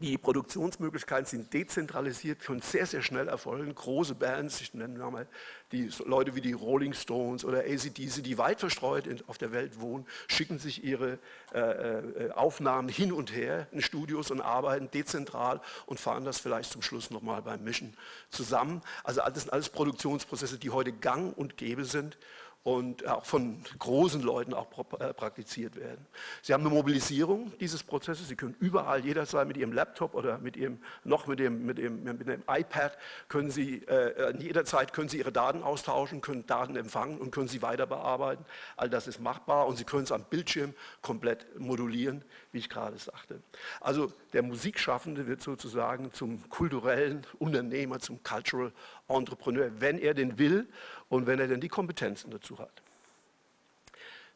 die 0.00 0.16
Produktionsmöglichkeiten 0.16 1.26
sind 1.26 1.52
dezentralisiert, 1.52 2.40
können 2.40 2.62
sehr, 2.62 2.86
sehr 2.86 3.02
schnell 3.02 3.28
erfolgen. 3.28 3.74
Große 3.74 4.14
Bands, 4.14 4.60
ich 4.60 4.72
nenne 4.72 4.98
mal 4.98 5.26
die 5.72 5.90
Leute 6.04 6.34
wie 6.34 6.40
die 6.40 6.52
Rolling 6.52 6.94
Stones 6.94 7.44
oder 7.44 7.60
ACDC, 7.60 8.22
die 8.24 8.38
weit 8.38 8.60
verstreut 8.60 9.06
auf 9.28 9.38
der 9.38 9.52
Welt 9.52 9.80
wohnen, 9.80 10.06
schicken 10.26 10.58
sich 10.58 10.82
ihre 10.82 11.18
äh, 11.54 11.58
äh, 11.60 12.30
Aufnahmen 12.32 12.88
hin 12.88 13.12
und 13.12 13.34
her 13.34 13.66
in 13.72 13.82
Studios 13.82 14.30
und 14.30 14.40
arbeiten 14.40 14.90
dezentral 14.90 15.60
und 15.86 16.00
fahren 16.00 16.24
das 16.24 16.40
vielleicht 16.40 16.72
zum 16.72 16.82
Schluss 16.82 17.10
nochmal 17.10 17.42
beim 17.42 17.62
Mischen 17.62 17.94
zusammen. 18.30 18.80
Also 19.04 19.20
das 19.20 19.42
sind 19.42 19.52
alles 19.52 19.68
Produktionsprozesse, 19.68 20.58
die 20.58 20.70
heute 20.70 20.92
gang 20.92 21.36
und 21.36 21.56
gäbe 21.56 21.84
sind 21.84 22.16
und 22.62 23.06
auch 23.06 23.24
von 23.24 23.62
großen 23.78 24.20
Leuten 24.20 24.52
auch 24.52 24.66
äh, 25.00 25.14
praktiziert 25.14 25.76
werden. 25.76 26.06
Sie 26.42 26.52
haben 26.52 26.60
eine 26.60 26.74
Mobilisierung 26.74 27.52
dieses 27.58 27.82
Prozesses. 27.82 28.28
Sie 28.28 28.36
können 28.36 28.54
überall 28.60 29.02
jederzeit 29.02 29.48
mit 29.48 29.56
Ihrem 29.56 29.72
Laptop 29.72 30.14
oder 30.14 30.38
mit 30.38 30.56
Ihrem, 30.58 30.78
noch 31.04 31.26
mit 31.26 31.38
dem, 31.38 31.64
mit 31.64 31.78
dem, 31.78 32.04
mit 32.04 32.28
dem 32.28 32.42
iPad, 32.46 32.98
können 33.28 33.50
Sie, 33.50 33.82
äh, 33.86 34.36
jederzeit 34.38 34.92
können 34.92 35.08
Sie 35.08 35.18
Ihre 35.18 35.32
Daten 35.32 35.62
austauschen, 35.62 36.20
können 36.20 36.46
Daten 36.46 36.76
empfangen 36.76 37.18
und 37.18 37.30
können 37.30 37.48
sie 37.48 37.62
weiter 37.62 37.86
bearbeiten. 37.86 38.44
All 38.76 38.90
das 38.90 39.06
ist 39.06 39.20
machbar 39.20 39.66
und 39.66 39.76
Sie 39.76 39.84
können 39.84 40.04
es 40.04 40.12
am 40.12 40.24
Bildschirm 40.24 40.74
komplett 41.00 41.58
modulieren, 41.58 42.22
wie 42.52 42.58
ich 42.58 42.68
gerade 42.68 42.98
sagte. 42.98 43.40
Also 43.80 44.12
der 44.34 44.42
Musikschaffende 44.42 45.26
wird 45.26 45.40
sozusagen 45.40 46.12
zum 46.12 46.48
kulturellen 46.50 47.26
Unternehmer, 47.38 48.00
zum 48.00 48.22
Cultural 48.22 48.72
Entrepreneur, 49.10 49.70
wenn 49.78 49.98
er 49.98 50.14
den 50.14 50.38
will 50.38 50.66
und 51.08 51.26
wenn 51.26 51.38
er 51.38 51.48
denn 51.48 51.60
die 51.60 51.68
Kompetenzen 51.68 52.30
dazu 52.30 52.58
hat. 52.58 52.82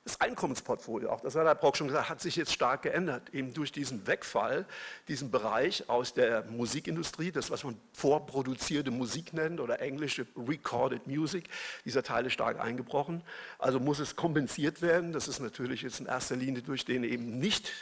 Das 0.05 0.21
Einkommensportfolio, 0.21 1.09
auch 1.09 1.23
das 1.23 1.35
hat 1.35 1.47
Herr 1.47 1.55
Brock 1.55 1.79
schon 1.79 1.87
gesagt, 1.87 2.11
hat 2.11 2.21
sich 2.21 2.37
jetzt 2.37 2.53
stark 2.53 2.83
geändert, 2.83 3.33
eben 3.33 3.55
durch 3.55 3.73
diesen 3.73 4.07
Wegfall, 4.07 4.67
diesen 5.09 5.31
Bereich 5.31 5.89
aus 5.89 6.13
der 6.13 6.45
Musikindustrie, 6.45 7.33
das, 7.33 7.51
was 7.51 7.65
man 7.65 7.81
vorproduzierte 7.95 8.91
Musik 8.91 9.33
nennt 9.33 9.61
oder 9.61 9.81
englische 9.81 10.27
Recorded 10.37 11.07
Music, 11.07 11.49
dieser 11.87 12.03
Teil 12.03 12.27
ist 12.27 12.35
stark 12.35 12.61
eingebrochen. 12.61 13.23
Also 13.59 13.81
muss 13.81 13.99
es 13.99 14.15
kompensiert 14.15 14.83
werden. 14.83 15.15
Das 15.15 15.27
ist 15.27 15.41
natürlich 15.41 15.81
jetzt 15.81 16.01
in 16.01 16.07
erster 16.07 16.37
Linie 16.37 16.61
durch 16.61 16.85
den 16.85 17.03
eben 17.03 17.39
nicht 17.39 17.73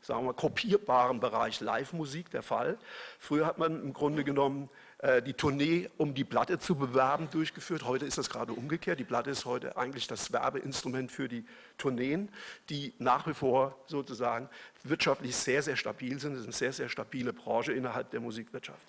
sagen 0.00 0.26
wir, 0.26 0.34
kopierbaren 0.34 1.20
Bereich 1.20 1.60
Live-Musik 1.60 2.30
der 2.30 2.42
Fall. 2.42 2.76
Früher 3.20 3.46
hat 3.46 3.58
man 3.58 3.80
im 3.80 3.92
Grunde 3.92 4.24
genommen 4.24 4.68
die 5.26 5.34
Tournee, 5.34 5.90
um 5.96 6.14
die 6.14 6.22
Platte 6.22 6.60
zu 6.60 6.76
bewerben, 6.76 7.28
durchgeführt. 7.28 7.84
Heute 7.84 8.06
ist 8.06 8.18
das 8.18 8.30
gerade 8.30 8.52
umgekehrt. 8.52 9.00
Die 9.00 9.04
Platte 9.04 9.30
ist 9.30 9.44
heute 9.44 9.76
eigentlich 9.76 10.06
das 10.06 10.32
Werbeinstrument 10.32 11.10
für 11.10 11.28
die 11.28 11.44
Tourneen, 11.76 12.28
die 12.68 12.94
nach 12.98 13.26
wie 13.26 13.34
vor 13.34 13.76
sozusagen 13.86 14.48
wirtschaftlich 14.84 15.34
sehr, 15.34 15.60
sehr 15.62 15.74
stabil 15.74 16.20
sind. 16.20 16.34
Das 16.34 16.42
ist 16.42 16.46
eine 16.46 16.52
sehr, 16.52 16.72
sehr 16.72 16.88
stabile 16.88 17.32
Branche 17.32 17.72
innerhalb 17.72 18.10
der 18.10 18.20
Musikwirtschaft. 18.20 18.86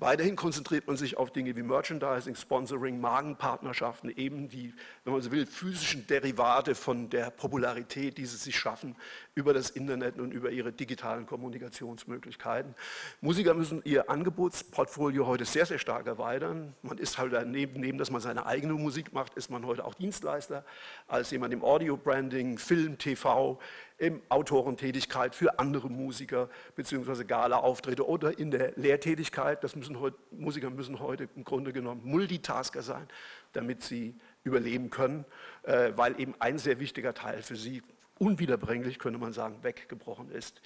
Weiterhin 0.00 0.36
konzentriert 0.36 0.86
man 0.86 0.96
sich 0.96 1.16
auf 1.16 1.32
Dinge 1.32 1.56
wie 1.56 1.62
Merchandising, 1.62 2.36
Sponsoring, 2.36 3.00
Magenpartnerschaften, 3.00 4.10
eben 4.10 4.48
die, 4.48 4.72
wenn 5.02 5.12
man 5.12 5.20
so 5.22 5.32
will, 5.32 5.44
physischen 5.44 6.06
Derivate 6.06 6.76
von 6.76 7.10
der 7.10 7.30
Popularität, 7.30 8.16
die 8.16 8.24
sie 8.24 8.36
sich 8.36 8.56
schaffen 8.56 8.94
über 9.34 9.52
das 9.52 9.70
Internet 9.70 10.20
und 10.20 10.30
über 10.30 10.50
ihre 10.50 10.70
digitalen 10.72 11.26
Kommunikationsmöglichkeiten. 11.26 12.76
Musiker 13.20 13.54
müssen 13.54 13.82
ihr 13.84 14.08
Angebotsportfolio 14.08 15.26
heute 15.26 15.44
sehr, 15.44 15.66
sehr 15.66 15.80
stark 15.80 16.06
erweitern. 16.06 16.74
Man 16.82 16.98
ist 16.98 17.18
halt 17.18 17.32
daneben, 17.32 17.80
neben, 17.80 17.98
dass 17.98 18.12
man 18.12 18.20
seine 18.20 18.46
eigene 18.46 18.74
Musik 18.74 19.12
macht, 19.12 19.34
ist 19.34 19.50
man 19.50 19.66
heute 19.66 19.84
auch 19.84 19.94
Dienstleister 19.94 20.64
als 21.08 21.32
jemand 21.32 21.52
im 21.52 21.64
Audio-Branding, 21.64 22.58
Film, 22.58 22.98
TV, 22.98 23.58
in 23.98 24.22
Autorentätigkeit 24.28 25.34
für 25.34 25.58
andere 25.58 25.90
Musiker 25.90 26.48
bzw. 26.76 27.24
Gala-Auftritte 27.24 28.06
oder 28.06 28.38
in 28.38 28.50
der 28.52 28.72
Lehrtätigkeit. 28.76 29.62
Das 29.64 29.74
müssen 29.74 29.98
heute, 29.98 30.16
Musiker 30.30 30.70
müssen 30.70 31.00
heute 31.00 31.28
im 31.34 31.44
Grunde 31.44 31.72
genommen 31.72 32.00
Multitasker 32.04 32.82
sein, 32.82 33.08
damit 33.52 33.82
sie 33.82 34.14
überleben 34.44 34.90
können, 34.90 35.24
äh, 35.64 35.92
weil 35.96 36.18
eben 36.20 36.34
ein 36.38 36.58
sehr 36.58 36.78
wichtiger 36.78 37.12
Teil 37.12 37.42
für 37.42 37.56
sie 37.56 37.82
unwiederbringlich, 38.18 38.98
könnte 38.98 39.18
man 39.18 39.32
sagen, 39.32 39.58
weggebrochen 39.62 40.30
ist. 40.30 40.60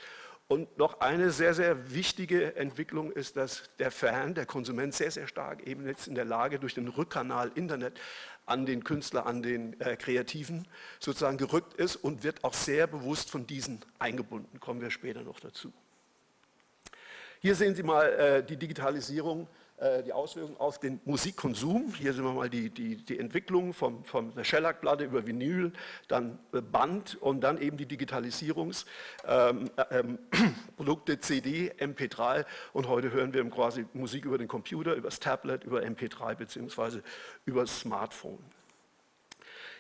Und 0.53 0.77
noch 0.77 1.01
eine 1.01 1.31
sehr, 1.31 1.55
sehr 1.55 1.95
wichtige 1.95 2.57
Entwicklung 2.57 3.11
ist, 3.11 3.39
dass 3.39 3.71
der 3.79 3.91
Fan, 3.91 4.35
der 4.35 4.45
Konsument 4.45 4.93
sehr, 4.93 5.11
sehr 5.11 5.27
stark 5.27 5.67
eben 5.67 5.87
jetzt 5.87 6.07
in 6.09 6.15
der 6.15 6.27
Lage, 6.27 6.59
durch 6.59 6.75
den 6.75 6.89
Rückkanal 6.89 7.51
Internet 7.55 7.99
an 8.45 8.67
den 8.67 8.85
Künstler, 8.85 9.25
an 9.25 9.43
den 9.43 9.81
äh, 9.81 9.97
Kreativen 9.97 10.69
sozusagen 11.01 11.39
gerückt 11.39 11.73
ist 11.73 11.97
und 11.97 12.23
wird 12.23 12.45
auch 12.45 12.53
sehr 12.53 12.87
bewusst 12.87 13.31
von 13.31 13.47
diesen 13.47 13.81
eingebunden. 13.99 14.61
Kommen 14.61 14.83
wir 14.83 14.91
später 14.91 15.23
noch 15.23 15.41
dazu. 15.41 15.73
Hier 17.41 17.55
sehen 17.55 17.75
Sie 17.75 17.83
mal 17.83 18.13
äh, 18.13 18.45
die 18.45 18.59
Digitalisierung 18.59 19.49
die 20.05 20.13
Auswirkungen 20.13 20.57
auf 20.59 20.79
den 20.79 21.01
Musikkonsum. 21.05 21.95
Hier 21.95 22.13
sehen 22.13 22.25
wir 22.25 22.33
mal 22.33 22.49
die, 22.49 22.71
die, 22.71 22.97
die 22.97 23.19
Entwicklung 23.19 23.73
vom, 23.73 24.05
von 24.05 24.35
der 24.35 24.45
Shellac-Platte 24.45 25.05
über 25.05 25.27
Vinyl, 25.27 25.73
dann 26.09 26.39
äh, 26.53 26.61
Band 26.61 27.17
und 27.21 27.41
dann 27.41 27.61
eben 27.61 27.77
die 27.77 27.87
Digitalisierungsprodukte 27.87 29.73
ähm, 29.91 31.19
äh, 31.19 31.19
CD, 31.21 31.73
MP3 31.73 32.45
und 32.73 32.89
heute 32.89 33.11
hören 33.11 33.35
wir 33.35 33.45
quasi 33.51 33.85
Musik 33.93 34.25
über 34.25 34.39
den 34.39 34.49
Computer, 34.49 34.95
über 34.95 35.09
das 35.09 35.19
Tablet, 35.19 35.65
über 35.65 35.81
MP3 35.81 36.37
beziehungsweise 36.37 37.03
über 37.45 37.63
das 37.63 37.81
Smartphone. 37.81 38.39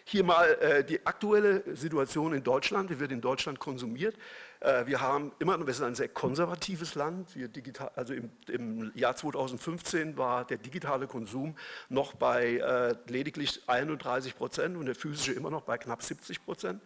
Hier 0.05 0.25
mal 0.25 0.49
äh, 0.61 0.85
die 0.85 1.07
aktuelle 1.07 1.63
Situation 1.77 2.33
in 2.33 2.43
Deutschland, 2.43 2.91
wie 2.91 2.99
wird 2.99 3.13
in 3.13 3.21
Deutschland 3.21 3.59
konsumiert. 3.59 4.17
Äh, 4.61 4.87
wir 4.87 5.01
haben 5.01 5.33
immer 5.39 5.57
noch, 5.57 5.67
wir 5.67 5.75
sind 5.75 5.87
ein 5.87 5.95
sehr 5.95 6.09
konservatives 6.09 6.95
Land. 6.95 7.35
Wir 7.37 7.49
digital, 7.49 7.91
also 7.95 8.15
im, 8.15 8.31
im, 8.49 8.93
Jahr 8.95 9.17
2015 9.17 10.17
war 10.17 10.45
der 10.45 10.59
digitale 10.59 11.07
Konsum 11.07 11.57
noch 11.89 12.15
bei 12.15 12.57
äh, 12.57 12.95
lediglich 13.07 13.63
31 13.67 14.37
Prozent 14.37 14.77
und 14.77 14.87
der 14.87 14.95
physische 14.95 15.33
immer 15.33 15.51
noch 15.51 15.63
bei 15.63 15.79
knapp 15.79 16.03
70 16.03 16.45
Prozent. 16.45 16.83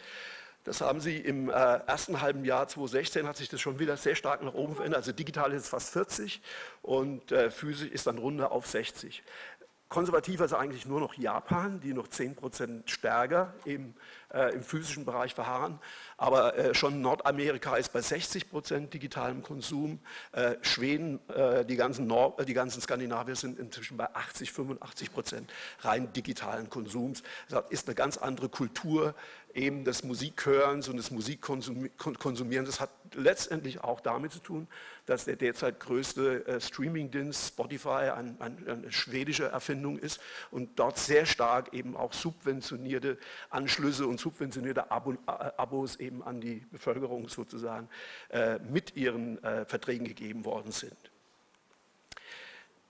Das 0.66 0.80
haben 0.80 1.00
Sie 1.00 1.16
im 1.18 1.49
äh, 1.49 1.52
ersten 1.52 2.20
halben 2.20 2.44
Jahr 2.44 2.66
2016 2.66 3.28
hat 3.28 3.37
sich 3.37 3.49
das 3.49 3.61
schon 3.61 3.78
wieder 3.78 3.96
sehr 3.96 4.16
stark 4.16 4.42
nach 4.42 4.54
oben 4.54 4.75
verändert. 4.75 4.99
Also 4.99 5.12
digital 5.12 5.52
ist 5.52 5.68
fast 5.68 5.92
40 5.92 6.42
und 6.82 7.30
äh, 7.30 7.52
physisch 7.52 7.88
ist 7.88 8.08
dann 8.08 8.18
runter 8.18 8.50
auf 8.50 8.66
60. 8.66 9.23
Konservativer 9.88 10.45
ist 10.45 10.52
eigentlich 10.52 10.85
nur 10.85 10.99
noch 10.99 11.14
Japan, 11.14 11.78
die 11.78 11.95
noch 11.95 12.09
10 12.09 12.35
Prozent 12.35 12.90
stärker 12.90 13.55
im, 13.64 13.95
äh, 14.35 14.52
im 14.52 14.64
physischen 14.64 15.05
Bereich 15.05 15.33
verharren. 15.33 15.78
Aber 16.16 16.57
äh, 16.59 16.75
schon 16.75 17.00
Nordamerika 17.00 17.76
ist 17.76 17.93
bei 17.93 18.00
60 18.00 18.50
Prozent 18.50 18.93
digitalem 18.95 19.45
Konsum. 19.45 20.00
Äh, 20.33 20.57
Schweden, 20.62 21.21
äh, 21.28 21.64
die, 21.64 21.76
ganzen 21.76 22.09
Nord-, 22.09 22.40
äh, 22.40 22.45
die 22.45 22.55
ganzen 22.55 22.81
Skandinavier 22.81 23.37
sind 23.37 23.61
inzwischen 23.61 23.97
bei 23.97 24.12
80, 24.12 24.50
85 24.52 25.12
Prozent 25.12 25.52
rein 25.83 26.12
digitalen 26.12 26.69
Konsums. 26.69 27.23
Das 27.49 27.64
ist 27.71 27.87
eine 27.87 27.95
ganz 27.95 28.16
andere 28.16 28.49
Kultur 28.49 29.14
eben 29.56 29.84
des 29.84 30.04
Musikhörens 30.04 30.88
und 30.88 30.98
des 30.98 31.10
Musikkonsumierens. 31.10 32.68
Das 32.68 32.80
hat 32.80 32.90
letztendlich 33.14 33.82
auch 33.82 34.00
damit 34.00 34.32
zu 34.32 34.38
tun, 34.38 34.68
dass 35.06 35.25
der 35.25 35.36
derzeit 35.36 35.80
größte 35.80 36.46
äh, 36.46 36.60
Streamingdienst 36.60 37.48
Spotify 37.48 38.10
ein, 38.14 38.36
ein, 38.40 38.68
eine 38.68 38.92
schwedische 38.92 39.46
Erfindung 39.46 39.98
ist 39.98 40.20
und 40.50 40.78
dort 40.78 40.98
sehr 40.98 41.25
stark 41.25 41.72
eben 41.72 41.96
auch 41.96 42.12
subventionierte 42.12 43.18
Anschlüsse 43.48 44.06
und 44.06 44.20
subventionierte 44.20 44.80
äh, 44.90 45.25
Abos 45.56 45.96
eben 45.96 46.22
an 46.22 46.40
die 46.40 46.66
Bevölkerung 46.70 47.28
sozusagen 47.28 47.88
äh, 48.28 48.58
mit 48.58 48.94
ihren 48.96 49.38
Verträgen 49.66 50.06
gegeben 50.06 50.44
worden 50.44 50.72
sind. 50.72 50.96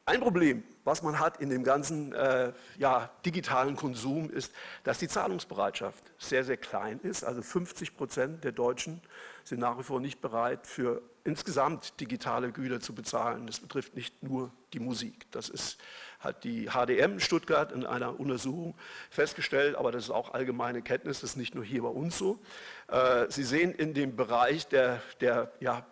Ein 0.05 0.21
Problem, 0.21 0.63
was 0.87 1.03
man 1.03 1.19
hat 1.19 1.39
in 1.39 1.51
dem 1.51 1.65
ganzen 1.65 2.13
äh, 2.13 2.53
ja, 2.79 3.11
digitalen 3.27 3.75
Konsum, 3.75 4.31
ist, 4.31 4.53
dass 4.85 4.99
die 4.99 5.09
Zahlungsbereitschaft 5.09 6.13
sehr, 6.17 6.45
sehr 6.45 6.57
klein 6.57 7.01
ist. 7.03 7.25
Also 7.25 7.43
50 7.43 7.97
Prozent 7.97 8.45
der 8.45 8.53
Deutschen 8.53 9.01
sind 9.43 9.61
nach 9.61 9.77
wie 9.79 9.83
vor 9.83 10.01
nicht 10.01 10.21
bereit, 10.21 10.67
für 10.67 11.03
insgesamt 11.25 11.99
digitale 12.01 12.53
Güter 12.53 12.81
zu 12.81 12.95
bezahlen. 12.95 13.49
Das 13.49 13.59
betrifft 13.59 13.97
nicht 13.97 14.23
nur 14.23 14.53
die 14.73 14.79
Musik. 14.79 15.27
Das 15.33 15.49
ist, 15.49 15.79
hat 16.21 16.45
die 16.45 16.69
HDM 16.69 17.19
Stuttgart 17.19 17.73
in 17.73 17.85
einer 17.85 18.19
Untersuchung 18.21 18.77
festgestellt, 19.11 19.75
aber 19.75 19.91
das 19.91 20.05
ist 20.05 20.11
auch 20.11 20.35
allgemeine 20.35 20.83
Kenntnis, 20.83 21.21
das 21.21 21.31
ist 21.31 21.37
nicht 21.37 21.57
nur 21.57 21.65
hier 21.65 21.83
bei 21.83 21.89
uns 21.89 22.17
so. 22.17 22.41
Äh, 22.89 23.27
Sie 23.29 23.43
sehen 23.43 23.73
in 23.73 23.93
dem 23.93 24.15
Bereich 24.15 24.69
der, 24.69 25.03
der 25.21 25.51
ja, 25.59 25.85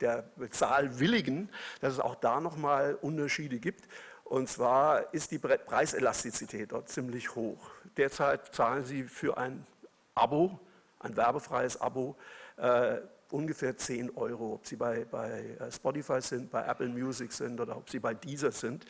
der 0.00 0.22
Bezahlwilligen, 0.36 1.50
dass 1.80 1.92
es 1.92 2.00
auch 2.00 2.14
da 2.14 2.40
nochmal 2.40 2.94
Unterschiede 3.00 3.58
gibt. 3.58 3.86
Und 4.30 4.48
zwar 4.48 5.12
ist 5.12 5.32
die 5.32 5.38
Preiselastizität 5.38 6.70
dort 6.70 6.88
ziemlich 6.88 7.34
hoch. 7.34 7.68
Derzeit 7.96 8.54
zahlen 8.54 8.84
Sie 8.84 9.02
für 9.02 9.36
ein 9.36 9.66
Abo, 10.14 10.56
ein 11.00 11.16
werbefreies 11.16 11.80
Abo, 11.80 12.14
äh, 12.56 12.98
ungefähr 13.32 13.76
10 13.76 14.16
Euro, 14.16 14.54
ob 14.54 14.68
Sie 14.68 14.76
bei, 14.76 15.04
bei 15.04 15.56
äh, 15.58 15.72
Spotify 15.72 16.20
sind, 16.22 16.48
bei 16.48 16.64
Apple 16.64 16.90
Music 16.90 17.32
sind 17.32 17.60
oder 17.60 17.76
ob 17.76 17.90
Sie 17.90 17.98
bei 17.98 18.14
Deezer 18.14 18.52
sind. 18.52 18.84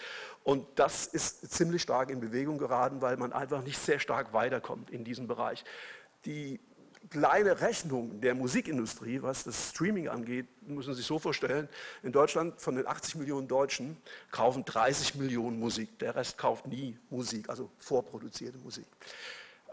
Und 0.45 0.67
das 0.75 1.07
ist 1.07 1.51
ziemlich 1.51 1.81
stark 1.81 2.11
in 2.11 2.21
Bewegung 2.21 2.59
geraten, 2.59 3.01
weil 3.01 3.17
man 3.17 3.33
einfach 3.33 3.63
nicht 3.63 3.79
sehr 3.79 3.99
stark 3.99 4.35
weiterkommt 4.35 4.91
in 4.91 5.05
diesem 5.05 5.27
Bereich. 5.27 5.65
Die 6.27 6.61
kleine 7.09 7.61
Rechnung 7.61 8.21
der 8.21 8.35
Musikindustrie, 8.35 9.23
was 9.23 9.45
das 9.45 9.71
Streaming 9.71 10.09
angeht, 10.09 10.47
müssen 10.63 10.93
Sie 10.93 10.99
sich 10.99 11.07
so 11.07 11.19
vorstellen, 11.19 11.69
in 12.03 12.13
Deutschland 12.13 12.61
von 12.61 12.77
den 12.77 12.87
80 12.87 13.17
Millionen 13.17 13.49
Deutschen 13.49 13.97
kaufen 14.31 14.65
30 14.65 15.15
Millionen 15.15 15.59
Musik, 15.59 15.99
der 15.99 16.15
Rest 16.15 16.37
kauft 16.37 16.67
nie 16.67 16.99
Musik, 17.09 17.49
also 17.49 17.71
vorproduzierte 17.79 18.59
Musik. 18.59 18.87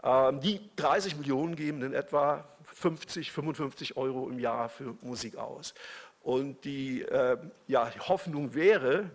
Ähm, 0.02 0.40
die 0.40 0.60
30 0.76 1.16
Millionen 1.16 1.56
geben 1.56 1.82
in 1.82 1.92
etwa 1.92 2.48
50, 2.64 3.32
55 3.32 3.96
Euro 3.96 4.28
im 4.28 4.38
Jahr 4.38 4.68
für 4.68 4.96
Musik 5.02 5.36
aus. 5.36 5.74
Und 6.22 6.64
die, 6.64 7.02
äh, 7.02 7.36
ja, 7.66 7.90
die 7.90 8.00
Hoffnung 8.00 8.54
wäre, 8.54 9.10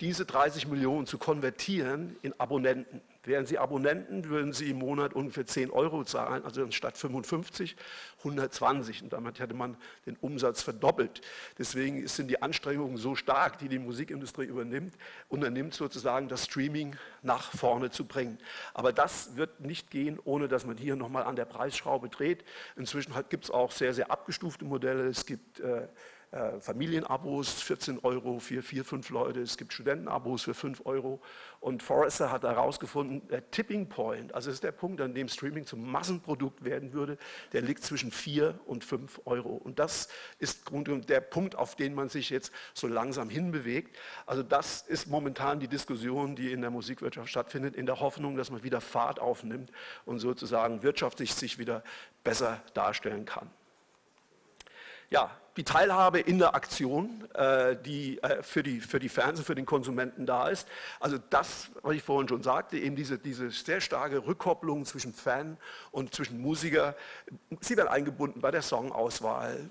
diese 0.00 0.26
30 0.26 0.66
Millionen 0.68 1.06
zu 1.06 1.18
konvertieren 1.18 2.16
in 2.22 2.38
Abonnenten. 2.38 3.00
Wären 3.26 3.44
Sie 3.44 3.58
Abonnenten, 3.58 4.28
würden 4.28 4.52
Sie 4.52 4.70
im 4.70 4.78
Monat 4.78 5.14
ungefähr 5.14 5.46
10 5.46 5.70
Euro 5.70 6.04
zahlen, 6.04 6.44
also 6.44 6.70
statt 6.70 6.96
55 6.96 7.76
120. 8.18 9.02
Und 9.02 9.12
damit 9.12 9.40
hätte 9.40 9.54
man 9.54 9.76
den 10.06 10.16
Umsatz 10.16 10.62
verdoppelt. 10.62 11.20
Deswegen 11.58 12.06
sind 12.06 12.28
die 12.28 12.40
Anstrengungen 12.40 12.96
so 12.96 13.14
stark, 13.14 13.58
die 13.58 13.68
die 13.68 13.78
Musikindustrie 13.78 14.44
übernimmt, 14.44 14.94
unternimmt 15.28 15.74
sozusagen 15.74 16.28
das 16.28 16.44
Streaming 16.44 16.96
nach 17.22 17.50
vorne 17.52 17.90
zu 17.90 18.04
bringen. 18.04 18.38
Aber 18.74 18.92
das 18.92 19.36
wird 19.36 19.60
nicht 19.60 19.90
gehen, 19.90 20.18
ohne 20.24 20.48
dass 20.48 20.64
man 20.64 20.76
hier 20.76 20.96
nochmal 20.96 21.24
an 21.24 21.36
der 21.36 21.44
Preisschraube 21.44 22.08
dreht. 22.08 22.44
Inzwischen 22.76 23.12
gibt 23.28 23.44
es 23.44 23.50
auch 23.50 23.72
sehr, 23.72 23.92
sehr 23.92 24.10
abgestufte 24.10 24.64
Modelle. 24.64 25.06
Es 25.06 25.26
gibt 25.26 25.60
äh, 25.60 25.88
äh, 26.32 26.60
Familienabos, 26.60 27.62
14 27.62 28.00
Euro 28.00 28.40
für 28.40 28.62
vier, 28.62 28.84
fünf 28.84 29.10
Leute. 29.10 29.40
Es 29.40 29.56
gibt 29.56 29.72
Studentenabos 29.72 30.42
für 30.42 30.54
5 30.54 30.84
Euro. 30.84 31.20
Und 31.60 31.82
Forrester 31.82 32.32
hat 32.32 32.42
herausgefunden, 32.42 33.26
der 33.28 33.50
Tipping 33.50 33.88
Point, 33.88 34.34
also 34.34 34.50
ist 34.50 34.64
der 34.64 34.72
Punkt, 34.72 35.00
an 35.00 35.14
dem 35.14 35.28
Streaming 35.28 35.66
zum 35.66 35.90
Massenprodukt 35.90 36.64
werden 36.64 36.92
würde, 36.92 37.16
der 37.52 37.62
liegt 37.62 37.84
zwischen 37.84 38.10
4 38.10 38.58
und 38.66 38.84
5 38.84 39.22
Euro. 39.24 39.50
Und 39.50 39.78
das 39.78 40.08
ist 40.38 40.68
der 41.08 41.20
Punkt, 41.20 41.54
auf 41.54 41.76
den 41.76 41.94
man 41.94 42.08
sich 42.08 42.30
jetzt 42.30 42.52
so 42.74 42.86
langsam 42.88 43.30
hinbewegt. 43.30 43.96
Also 44.26 44.42
das 44.42 44.82
ist 44.82 45.06
momentan 45.06 45.60
die 45.60 45.68
Diskussion, 45.68 46.34
die 46.34 46.52
in 46.52 46.60
der 46.60 46.70
Musikwirtschaft 46.70 47.28
stattfindet, 47.28 47.76
in 47.76 47.86
der 47.86 48.00
Hoffnung, 48.00 48.36
dass 48.36 48.50
man 48.50 48.62
wieder 48.64 48.80
Fahrt 48.80 49.20
aufnimmt 49.20 49.70
und 50.04 50.18
sozusagen 50.18 50.82
wirtschaftlich 50.82 51.34
sich 51.34 51.58
wieder 51.58 51.84
besser 52.24 52.62
darstellen 52.74 53.24
kann. 53.24 53.50
Ja, 55.08 55.30
die 55.56 55.64
Teilhabe 55.64 56.20
in 56.20 56.38
der 56.38 56.54
Aktion, 56.54 57.26
äh, 57.34 57.76
die 57.76 58.22
äh, 58.22 58.42
für, 58.42 58.62
die, 58.62 58.80
für 58.80 58.98
die 58.98 59.08
Fans 59.08 59.40
für 59.40 59.54
den 59.54 59.64
Konsumenten 59.66 60.26
da 60.26 60.48
ist. 60.48 60.68
Also 61.00 61.18
das, 61.30 61.68
was 61.82 61.94
ich 61.94 62.02
vorhin 62.02 62.28
schon 62.28 62.42
sagte, 62.42 62.78
eben 62.78 62.96
diese, 62.96 63.18
diese 63.18 63.50
sehr 63.50 63.80
starke 63.80 64.26
Rückkopplung 64.26 64.84
zwischen 64.84 65.14
Fan 65.14 65.56
und 65.92 66.14
zwischen 66.14 66.40
Musiker. 66.40 66.94
Sie 67.60 67.76
werden 67.76 67.88
eingebunden 67.88 68.40
bei 68.40 68.50
der 68.50 68.62
Songauswahl. 68.62 69.70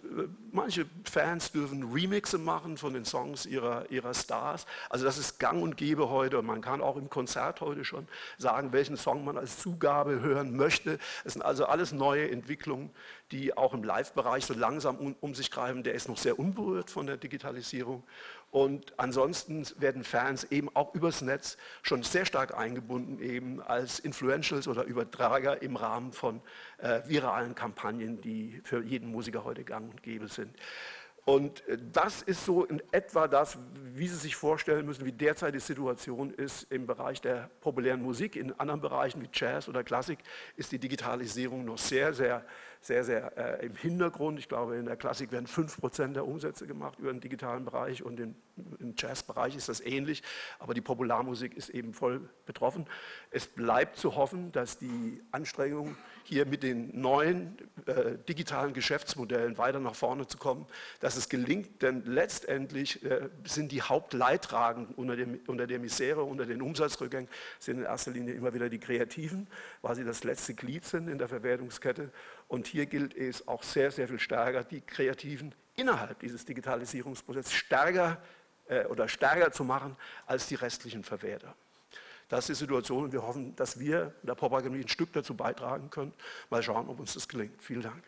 Manche 0.51 0.85
Fans 1.03 1.51
dürfen 1.51 1.91
Remixe 1.91 2.37
machen 2.37 2.77
von 2.77 2.93
den 2.93 3.05
Songs 3.05 3.45
ihrer, 3.45 3.89
ihrer 3.91 4.13
Stars. 4.13 4.65
Also 4.89 5.05
das 5.05 5.17
ist 5.17 5.39
gang 5.39 5.61
und 5.61 5.77
gäbe 5.77 6.09
heute. 6.09 6.39
Und 6.39 6.45
man 6.45 6.61
kann 6.61 6.81
auch 6.81 6.97
im 6.97 7.09
Konzert 7.09 7.61
heute 7.61 7.85
schon 7.85 8.07
sagen, 8.37 8.73
welchen 8.73 8.97
Song 8.97 9.23
man 9.23 9.37
als 9.37 9.59
Zugabe 9.59 10.19
hören 10.21 10.55
möchte. 10.55 10.97
Es 11.23 11.33
sind 11.33 11.43
also 11.43 11.65
alles 11.65 11.91
neue 11.91 12.31
Entwicklungen, 12.31 12.89
die 13.31 13.55
auch 13.57 13.73
im 13.73 13.83
Live-Bereich 13.83 14.45
so 14.45 14.53
langsam 14.53 14.97
um, 14.97 15.15
um 15.19 15.35
sich 15.35 15.51
greifen. 15.51 15.74
Der 15.83 15.93
ist 15.93 16.07
noch 16.07 16.17
sehr 16.17 16.37
unberührt 16.39 16.89
von 16.89 17.07
der 17.07 17.17
Digitalisierung. 17.17 18.03
Und 18.51 18.93
ansonsten 18.97 19.65
werden 19.79 20.03
Fans 20.03 20.45
eben 20.45 20.69
auch 20.75 20.93
übers 20.95 21.21
Netz 21.21 21.57
schon 21.81 22.03
sehr 22.03 22.25
stark 22.25 22.57
eingebunden, 22.57 23.19
eben 23.19 23.61
als 23.61 23.99
Influentials 23.99 24.67
oder 24.67 24.85
Übertrager 24.85 25.61
im 25.61 25.75
Rahmen 25.75 26.13
von 26.13 26.41
äh, 26.77 27.01
viralen 27.05 27.55
Kampagnen, 27.55 28.21
die 28.21 28.61
für 28.63 28.81
jeden 28.81 29.11
Musiker 29.11 29.43
heute 29.43 29.63
gang 29.63 29.91
und 29.91 30.03
gäbe 30.03 30.27
sind. 30.27 30.55
Und 31.25 31.67
äh, 31.67 31.77
das 31.91 32.21
ist 32.21 32.45
so 32.45 32.63
in 32.63 32.81
etwa 32.91 33.27
das, 33.27 33.57
wie 33.93 34.07
Sie 34.07 34.15
sich 34.15 34.35
vorstellen 34.35 34.85
müssen, 34.85 35.05
wie 35.05 35.11
derzeit 35.11 35.55
die 35.55 35.59
Situation 35.59 36.31
ist 36.31 36.71
im 36.71 36.85
Bereich 36.85 37.19
der 37.19 37.49
populären 37.61 38.01
Musik. 38.01 38.35
In 38.35 38.57
anderen 38.59 38.79
Bereichen 38.79 39.21
wie 39.21 39.29
Jazz 39.33 39.67
oder 39.67 39.83
Klassik 39.83 40.19
ist 40.55 40.71
die 40.71 40.79
Digitalisierung 40.79 41.65
noch 41.65 41.79
sehr, 41.79 42.13
sehr 42.13 42.45
sehr, 42.81 43.03
sehr 43.03 43.37
äh, 43.37 43.65
im 43.65 43.75
Hintergrund. 43.75 44.39
Ich 44.39 44.47
glaube, 44.47 44.75
in 44.75 44.85
der 44.85 44.95
Klassik 44.95 45.31
werden 45.31 45.47
5% 45.47 46.13
der 46.13 46.25
Umsätze 46.25 46.67
gemacht 46.67 46.99
über 46.99 47.11
den 47.11 47.21
digitalen 47.21 47.65
Bereich 47.65 48.03
und 48.03 48.19
im, 48.19 48.35
im 48.79 48.93
Jazzbereich 48.97 49.55
ist 49.55 49.69
das 49.69 49.81
ähnlich, 49.81 50.23
aber 50.59 50.73
die 50.73 50.81
Popularmusik 50.81 51.55
ist 51.55 51.69
eben 51.69 51.93
voll 51.93 52.29
betroffen. 52.45 52.85
Es 53.31 53.47
bleibt 53.47 53.97
zu 53.97 54.15
hoffen, 54.15 54.51
dass 54.51 54.77
die 54.77 55.21
Anstrengungen 55.31 55.97
hier 56.23 56.45
mit 56.45 56.63
den 56.63 56.99
neuen 56.99 57.57
äh, 57.85 58.17
digitalen 58.27 58.73
Geschäftsmodellen 58.73 59.57
weiter 59.57 59.79
nach 59.79 59.95
vorne 59.95 60.25
zu 60.27 60.37
kommen, 60.37 60.65
dass 60.99 61.17
es 61.17 61.29
gelingt, 61.29 61.81
denn 61.83 62.03
letztendlich 62.05 63.03
äh, 63.03 63.29
sind 63.43 63.71
die 63.71 63.81
Hauptleidtragenden 63.81 64.95
unter, 64.95 65.15
dem, 65.15 65.39
unter 65.47 65.67
der 65.67 65.79
Misere, 65.79 66.23
unter 66.23 66.45
den 66.45 66.61
Umsatzrückgängen, 66.61 67.29
sind 67.59 67.77
in 67.77 67.83
erster 67.83 68.11
Linie 68.11 68.33
immer 68.33 68.53
wieder 68.53 68.69
die 68.69 68.79
Kreativen, 68.79 69.47
weil 69.81 69.95
sie 69.95 70.03
das 70.03 70.23
letzte 70.23 70.55
Glied 70.55 70.85
sind 70.85 71.07
in 71.07 71.19
der 71.19 71.27
Verwertungskette 71.27 72.11
und 72.47 72.67
hier 72.67 72.85
gilt 72.85 73.15
es 73.15 73.47
auch 73.47 73.63
sehr, 73.63 73.91
sehr 73.91 74.07
viel 74.07 74.19
stärker, 74.19 74.63
die 74.63 74.81
Kreativen 74.81 75.53
innerhalb 75.75 76.19
dieses 76.19 76.45
Digitalisierungsprozesses 76.45 77.53
stärker 77.53 78.21
äh, 78.67 78.85
oder 78.85 79.07
stärker 79.07 79.51
zu 79.51 79.63
machen 79.63 79.95
als 80.25 80.47
die 80.47 80.55
restlichen 80.55 81.03
Verwerter. 81.03 81.55
Das 82.29 82.49
ist 82.49 82.59
die 82.59 82.63
Situation 82.63 83.03
und 83.05 83.13
wir 83.13 83.21
hoffen, 83.21 83.55
dass 83.55 83.79
wir 83.79 84.13
in 84.21 84.27
der 84.27 84.35
Popakademie 84.35 84.81
ein 84.81 84.87
Stück 84.87 85.13
dazu 85.13 85.35
beitragen 85.35 85.89
können. 85.89 86.13
Mal 86.49 86.63
schauen, 86.63 86.89
ob 86.89 86.99
uns 86.99 87.13
das 87.13 87.27
gelingt. 87.27 87.61
Vielen 87.61 87.81
Dank. 87.81 88.03